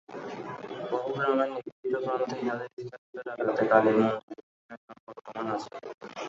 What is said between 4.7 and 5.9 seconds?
এখনও বর্তমান আছে।